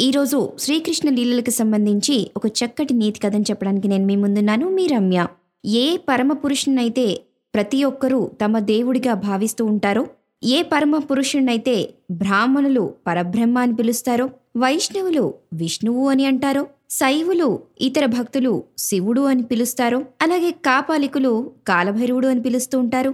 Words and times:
ఈరోజు 0.00 0.38
శ్రీకృష్ణ 0.58 1.10
లీలలకు 1.10 1.50
సంబంధించి 1.50 2.30
ఒక 2.36 2.46
చక్కటి 2.46 2.94
నీతి 2.94 3.20
కథను 3.20 3.42
చెప్పడానికి 3.42 3.88
నేను 3.88 4.06
మీ 4.06 4.16
ముందున్నాను. 4.16 4.68
మీ 4.68 4.86
రమ్య 4.86 5.26
ఏ 5.64 5.96
పరమ 6.08 6.32
పురుషునైతే 6.32 7.06
ప్రతి 7.54 7.84
ఒక్కరూ 7.84 8.30
తమ 8.42 8.58
దేవుడిగా 8.58 9.14
భావిస్తూ 9.14 9.64
ఉంటారో 9.64 10.06
ఏ 10.42 10.62
పరమ 10.62 10.98
పురుషుణ్ణైతే 10.98 11.94
బ్రాహ్మణులు 12.10 12.94
పరబ్రహ్మ 13.06 13.58
అని 13.58 13.74
పిలుస్తారో 13.74 14.30
వైష్ణవులు 14.56 15.34
విష్ణువు 15.52 16.08
అని 16.08 16.26
అంటారో 16.26 16.66
శైవులు 16.90 17.48
ఇతర 17.80 18.06
భక్తులు 18.06 18.64
శివుడు 18.78 19.20
అని 19.20 19.42
పిలుస్తారో 19.42 20.06
అలాగే 20.22 20.50
కాపాలికులు 20.50 21.32
కాలభైరవుడు 21.68 22.28
అని 22.28 22.42
పిలుస్తూ 22.42 22.78
ఉంటారు. 22.78 23.12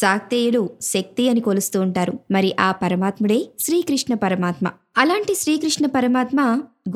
శాక్తేయులు 0.00 0.70
శక్తి 0.80 1.28
అని 1.28 1.40
కొలుస్తూ 1.40 1.80
ఉంటారు. 1.80 2.12
మరి 2.30 2.56
ఆ 2.60 2.72
పరమాత్ముడే 2.72 3.38
శ్రీకృష్ణ 3.60 4.14
పరమాత్మ. 4.14 4.66
అలాంటి 4.98 5.34
శ్రీకృష్ణ 5.34 5.86
పరమాత్మ 5.86 6.40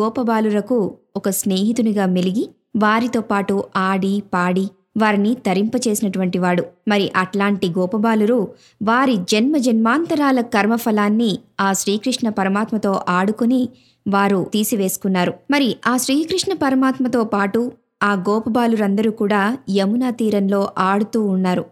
గోపబాలురకు 0.00 0.78
ఒక 1.16 1.28
స్నేహితునిగా 1.30 2.06
మెలిగి 2.06 2.48
వారితో 2.76 3.20
పాటు 3.20 3.64
ఆడి 3.76 4.22
పాడి 4.34 4.68
వారిని 4.96 5.34
తరింపచేసినటువంటి 5.46 6.38
వాడు. 6.38 6.64
మరి 6.88 7.12
అట్లాంటి 7.16 7.68
గోపబాలురు 7.68 8.48
వారి 8.82 9.16
జన్మ 9.16 9.56
జన్మాంతరాల 9.56 10.40
కర్మఫలాన్ని 10.40 11.38
ఆ 11.60 11.72
శ్రీకృష్ణ 11.72 12.28
పరమాత్మతో 12.28 13.02
ఆడుకుని 13.08 13.68
వారు 14.08 14.46
తీసివేసుకున్నారు. 14.54 15.34
మరి 15.50 15.76
ఆ 15.86 15.96
శ్రీకృష్ణ 15.96 16.52
పరమాత్మతో 16.52 17.24
పాటు 17.24 17.72
ఆ 18.02 18.14
గోపబాలురందరూ 18.28 19.10
కూడా 19.10 19.58
యమునా 19.76 20.10
తీరంలో 20.10 20.70
ఆడుతూ 20.78 21.24
ఉన్నారు. 21.26 21.64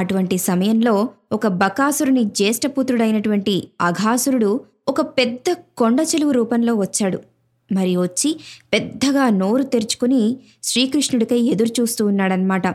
అటువంటి 0.00 0.36
సమయంలో 0.38 0.94
ఒక 1.32 1.46
బకాసురుని 1.62 2.24
జ్యేష్ఠపుత్రుడైనటువంటి 2.38 3.54
అఘాసురుడు 3.80 4.50
ఒక 4.88 5.00
పెద్ద 5.18 5.56
కొండ 5.78 6.00
చెలువు 6.00 6.32
రూపంలో 6.32 6.74
వచ్చాడు. 6.74 7.18
మరి 7.70 7.92
వచ్చి 7.96 8.30
పెద్దగా 8.72 9.24
నోరు 9.40 9.64
తెరుచుకుని 9.72 10.22
శ్రీకృష్ణుడికై 10.62 11.40
ఎదురుచూస్తూ 11.52 12.02
ఉన్నాడనమాట 12.06 12.66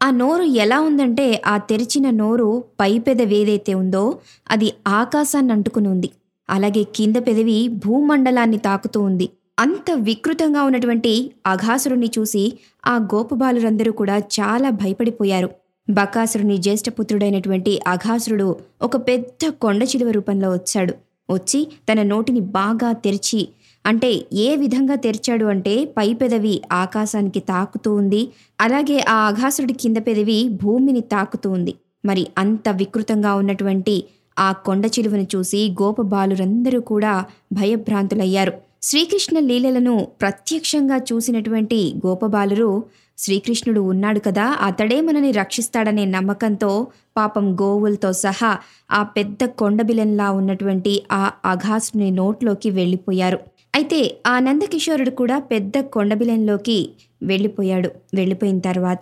ఆ 0.00 0.08
నోరు 0.10 0.42
ఎలా 0.42 0.78
ఉందంటే 0.80 1.26
ఆ 1.46 1.54
తెరిచిన 1.70 2.06
నోరు 2.20 2.48
పై 2.80 2.92
పెదవేదైతే 2.98 3.72
ఉందో 3.74 4.04
అది 4.50 4.68
ఆకాశాన్ని 5.00 5.52
అంటుకుని 5.52 5.88
ఉంది. 5.94 6.10
అలాగే 6.50 6.82
కింద 6.96 7.16
పెదవి 7.26 7.58
భూమండలాన్ని 7.84 8.58
తాకుతూ 8.58 9.00
ఉంది. 9.08 9.28
అంత 9.58 9.90
వికృతంగా 10.08 10.62
ఉన్నటువంటి 10.62 11.12
అఘాసురుణ్ణి 11.46 12.10
చూసి 12.18 12.44
ఆ 12.86 12.94
గోపబాలురందరూ 13.14 13.92
కూడా 14.00 14.16
చాలా 14.38 14.70
భయపడిపోయారు. 14.80 15.50
బకాసురుని 15.88 16.56
జ్యేష్ఠపుత్రుడైనటువంటి 16.58 17.80
అఘాసురుడు 17.86 18.56
ఒక 18.82 18.96
పెద్ద 18.96 19.48
కొండ 19.48 19.82
చిలువ 19.82 20.10
రూపంలో 20.10 20.52
వచ్చాడు. 20.52 20.94
వచ్చి 21.30 21.68
తన 21.88 22.02
నోటిని 22.02 22.40
బాగా 22.40 22.92
తెరిచి 22.92 23.48
అంటే 23.86 24.26
ఏ 24.32 24.56
విధంగా 24.56 24.94
తెరిచాడు 24.94 25.44
అంటే 25.44 25.94
పై 25.96 26.14
పెదవి 26.14 26.62
ఆకాశానికి 26.72 27.40
తాకుతూ 27.40 27.94
ఉంది 27.94 28.28
అలాగే 28.60 28.98
ఆ 29.08 29.16
అఘాసురుడి 29.28 29.72
కింద 29.72 29.96
పెదవి 29.96 30.48
భూమిని 30.62 31.00
తాకుతూ 31.00 31.50
ఉంది. 31.50 31.74
మరి 32.04 32.26
అంత 32.38 32.68
వికృతంగా 32.68 33.34
ఉన్నటువంటి 33.34 34.04
ఆ 34.38 34.52
కొండ 34.52 34.86
చిలువను 34.86 35.26
చూసి 35.34 35.60
గోపబాలురందరూ 35.82 36.80
కూడా 36.80 37.24
భయభ్రాంతులయ్యారు. 37.52 38.52
శ్రీకృష్ణ 38.86 39.38
లీలలను 39.40 39.94
ప్రత్యక్షంగా 40.20 40.96
చూసినటువంటి 41.08 41.78
గోపబాలురు 42.06 42.70
శ్రీకృష్ణుడు 43.18 43.80
ఉన్నాడు 43.92 44.20
కదా 44.20 44.46
అతడే 44.60 45.00
మనని 45.00 45.30
రక్షిస్తాడనే 45.32 46.04
నమ్మకంతో 46.06 46.70
పాపం 47.16 47.46
గోవులతో 47.62 48.10
సహా 48.24 48.50
ఆ 48.90 49.02
పెద్ద 49.16 49.44
కొండబిలంలా 49.60 50.30
ఉన్నటువంటి 50.30 50.92
ఆ 51.12 51.22
అఘాసుని 51.44 52.10
నోట్లోకి 52.10 52.70
వెళ్ళిపోయారు. 52.70 53.38
అయితే 53.74 54.00
ఆ 54.26 54.34
నందకిషోరుడు 54.40 55.10
కూడా 55.10 55.38
పెద్ద 55.52 55.80
కొండబిలంలోకి 55.94 56.78
వెళ్ళిపోయాడు. 57.26 57.90
వెళ్ళిపోయిన 58.14 58.58
తర్వాత 58.58 58.98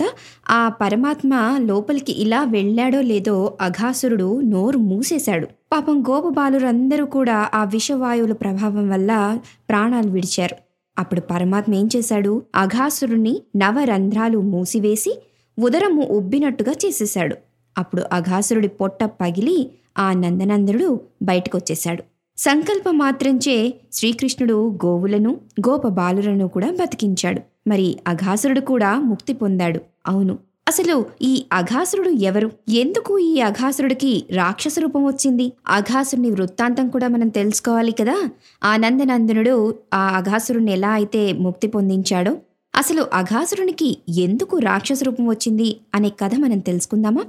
ఆ 0.50 0.68
పరమాత్మ 0.68 1.56
లోపలికి 1.58 2.12
ఇలా 2.22 2.44
వెళ్ళాడో 2.44 3.00
లేదో 3.00 3.58
అఘాసురుడు 3.60 4.40
నోరు 4.40 4.78
మూసేశాడు. 4.78 5.46
పాపం 5.46 6.02
గోపబాలురందరూ 6.02 7.06
కూడా 7.06 7.50
ఆ 7.54 7.64
విషవాయువుల 7.64 8.32
ప్రభావం 8.32 8.90
వల్ల 8.90 9.38
ప్రాణాలు 9.68 10.10
విడిచారు. 10.10 10.56
అప్పుడు 10.98 11.20
పరమాత్మ 11.20 11.74
ఏం 11.74 11.88
చేశాడు? 11.96 12.42
అఘాసురుణ్ణి 12.56 13.42
నవరంధ్రాలు 13.56 14.38
మూసివేసి 14.38 15.22
ఉదరము 15.58 16.02
ఉబ్బినట్టుగా 16.02 16.72
చేసేశాడు. 16.72 17.36
అప్పుడు 17.78 18.02
అఘాసురుడి 18.12 18.68
పొట్ట 18.68 19.04
పగిలి 19.04 19.70
ఆ 19.98 20.12
నందనందనుడు 20.12 21.00
బయటకొచ్చేశాడు. 21.22 22.02
సంకల్ప 22.38 22.90
మాత్రంచే 22.90 23.74
శ్రీకృష్ణుడు 23.92 24.78
గోవులను 24.86 25.36
గోపబాలులను 25.68 26.48
కూడా 26.48 26.70
బతికించాడు. 26.70 27.40
మరి 27.66 27.98
అఘాసురుడు 28.06 28.60
కూడా 28.60 28.98
ముక్తి 28.98 29.32
పొందాడు. 29.32 29.80
అవును. 30.06 30.38
అసలు 30.68 31.06
ఈ 31.22 31.46
అఘాసురుడు 31.52 32.08
ఎవరు? 32.08 32.50
ఎందుకు 32.68 33.18
ఈ 33.18 33.40
అఘాసురుడికి 33.40 34.24
రాక్షస 34.32 34.74
రూపం 34.78 35.04
వచ్చింది? 35.04 35.52
అఘాసురుని 35.68 36.30
వృత్తాంతం 36.30 36.88
కూడా 36.88 37.08
మనం 37.08 37.28
తెలుసుకోవాలి 37.28 37.92
కదా? 37.92 38.28
ఆనందనందనుడు 38.64 39.74
ఆ 39.94 40.08
అఘాసురుని 40.08 40.72
ఎలా 40.72 40.90
అయితే 40.90 41.32
ముక్తి 41.32 41.68
పొందించాడో? 41.68 42.36
అసలు 42.76 43.06
అఘాసురునికి 43.12 43.98
ఎందుకు 44.08 44.58
రాక్షస 44.58 45.02
రూపం 45.02 45.26
వచ్చింది 45.26 45.76
అనే 45.94 46.08
కథ 46.08 46.34
మనం 46.34 46.58
తెలుసుకుందామా? 46.58 47.24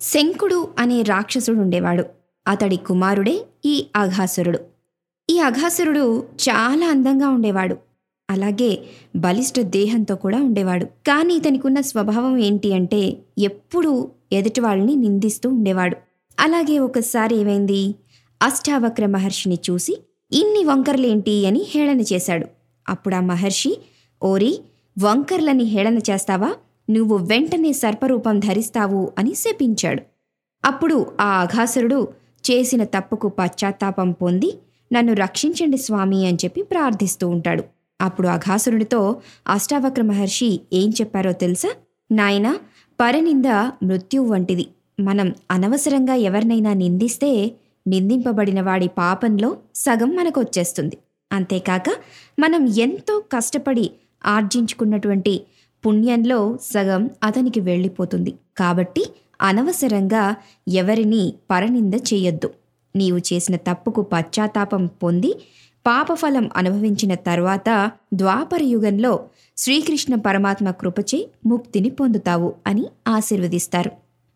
శంకుడు 0.00 0.68
అనే 0.78 1.02
రాక్షసుడు 1.02 1.60
ఉండేవాడు. 1.60 2.04
అతడి 2.48 2.76
కుమారుడే 2.76 3.46
ఈ 3.64 3.86
అఘాసురుడు. 3.96 4.58
ఈ 5.30 5.38
అఘాసురుడు 5.38 6.20
చాలా 6.20 6.86
అందంగా 6.86 7.28
ఉండేవాడు. 7.28 7.76
అలాగే 8.30 8.78
బలిష్ట 9.16 9.60
దేహంతో 9.60 10.14
కూడా 10.16 10.38
ఉండేవాడు. 10.42 10.84
కానీ 10.84 11.34
ఇతనికున్న 11.34 11.80
స్వభావం 11.80 12.36
ఏంటి 12.38 12.72
అంటే 12.72 13.16
ఎప్పుడూ 13.38 14.10
ఎదుటి 14.32 14.60
వాళ్ళని 14.60 14.94
నిందిస్తూ 14.96 15.50
ఉండేవాడు. 15.50 15.96
అలాగే 16.40 16.78
ఒకసారి 16.78 17.36
ఏమైంది? 17.36 17.94
అష్టావక్ర 18.42 19.06
మహర్షిని 19.06 19.58
చూసి 19.70 19.98
ఇన్ని 20.32 20.64
వంకర్లేంటి 20.64 21.46
అని 21.46 21.66
హేళన 21.68 22.00
చేశాడు. 22.00 22.46
అప్పుడు 22.88 23.14
ఆ 23.14 23.20
మహర్షి 23.20 23.76
ఓరి 24.22 24.60
వంకర్లని 24.98 25.64
హేళన 25.64 25.98
చేస్తావా? 25.98 26.54
నువ్వు 26.90 27.16
వెంటనే 27.16 27.72
సర్పరూపం 27.72 28.38
ధరిస్తావు 28.38 29.12
అని 29.18 29.34
శపించాడు. 29.34 30.02
అప్పుడు 30.64 31.06
ఆ 31.20 31.40
అఘాసురుడు 31.40 32.08
చేసిన 32.50 32.84
తప్పుకు 32.84 33.28
పశ్చాత్తాపం 33.28 34.12
పొంది 34.12 34.52
నన్ను 34.92 35.12
రక్షించండి 35.12 35.76
స్వామి 35.76 36.26
అని 36.26 36.36
చెప్పి 36.44 36.62
ప్రార్థిస్తూ 36.62 37.28
ఉంటాడు. 37.28 37.64
అప్పుడు 38.00 38.28
అఘాసురునితో 38.28 39.16
అష్టావక్ర 39.48 40.02
మహర్షి 40.02 40.60
ఏం 40.72 40.90
చెప్పారో 40.90 41.32
తెలుసా? 41.32 41.74
నాయనా 42.12 42.58
పరనింద 43.00 43.44
మృత్యువు 43.82 44.28
వంటిది. 44.32 44.66
మనం 45.00 45.34
అనవసరంగా 45.50 46.14
ఎవరినైనా 46.14 46.72
నిందిస్తే 46.72 47.52
నిందింపబడిన 47.86 48.60
వాడి 48.60 48.88
పాపంలో 48.88 49.56
సగం 49.74 50.16
మనకొచ్చేస్తుంది. 50.16 50.96
అంతేకాక 51.32 51.84
మనం 52.40 52.66
ఎంతో 52.66 53.24
కష్టపడి 53.32 53.90
ఆర్జించుకున్నటువంటి 54.26 55.40
పుణ్యంలో 55.86 56.58
సగం 56.62 57.10
అతనికి 57.22 57.60
వెళ్ళిపోతుంది. 57.60 58.34
కాబట్టి 58.56 59.06
అనవసరంగా 59.42 60.36
ఎవరిని 60.68 61.34
పరనింద 61.50 61.94
చేయొద్దు. 61.94 62.50
నీవు 62.96 63.18
చేసిన 63.18 63.56
తప్పుకు 63.56 64.02
పశ్చాత్తాపం 64.02 64.86
పొంది 64.86 65.34
పాపఫలం 65.86 66.50
అనుభవించిన 66.56 67.14
తర్వాత 67.14 67.90
ద్వాపర 68.14 68.62
యుగంలో 68.62 69.20
శ్రీకృష్ణ 69.56 70.14
పరమాత్మ 70.14 70.70
కృపచే 70.70 71.28
ముక్తిని 71.46 71.90
పొందుతావు 71.90 72.54
అని 72.66 72.86
ఆశీర్వదిస్తారు. 73.08 73.90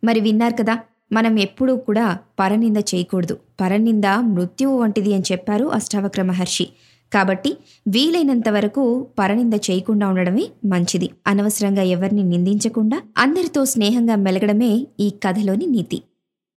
మరి 0.04 0.20
విన్నారు 0.20 0.54
కదా 0.54 0.78
మనం 1.12 1.38
ఎప్పుడూ 1.38 1.76
కూడా 1.76 2.18
పరనింద 2.40 2.76
చేయకూడదు. 2.76 3.38
పరనింద 3.60 4.04
మృత్యువు 4.04 4.78
వంటిది 4.78 5.14
అని 5.14 5.24
చెప్పారు 5.32 5.64
అష్టావక్ర 5.66 6.22
మహర్షి. 6.22 6.68
కాబట్టి 7.12 7.56
వీలైనంత 7.88 8.48
వరకు 8.48 9.06
పరనింద 9.18 9.52
చేయకుండా 9.54 10.08
ఉండడమే 10.08 10.48
మంచిది. 10.64 11.10
అనవసరంగా 11.26 11.82
ఎవరిని 11.82 12.22
నిందించకుండా 12.22 13.02
అందరితో 13.18 13.64
స్నేహంగా 13.64 14.16
మెలగడమే 14.16 14.86
ఈ 15.00 15.10
కథలోని 15.10 15.66
నీతి. 15.66 16.02